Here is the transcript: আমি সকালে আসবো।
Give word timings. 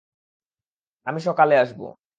আমি 1.07 1.19
সকালে 1.27 1.55
আসবো। 1.57 1.85